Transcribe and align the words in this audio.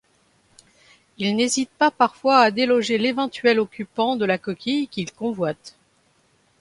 Il 1.19 1.35
n'hésite 1.35 1.69
pas 1.77 1.91
parfois 1.91 2.37
à 2.39 2.49
déloger 2.49 2.97
l'éventuel 2.97 3.59
occupant 3.59 4.15
de 4.15 4.25
la 4.25 4.39
coquille 4.39 4.87
qu'il 4.87 5.11
convoite. 5.13 5.77